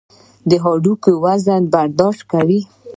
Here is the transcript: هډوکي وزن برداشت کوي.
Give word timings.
هډوکي 0.63 1.13
وزن 1.23 1.61
برداشت 1.73 2.21
کوي. 2.31 2.59